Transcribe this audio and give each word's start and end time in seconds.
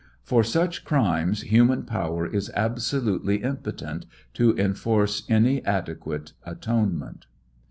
For 0.23 0.43
such 0.43 0.83
crimes 0.83 1.41
human 1.41 1.83
power 1.83 2.25
is 2.25 2.49
absolutely 2.55 3.43
impotent 3.43 4.07
to 4.33 4.57
enforce 4.57 5.21
any 5.29 5.63
adequate 5.63 6.33
atonement. 6.43 7.27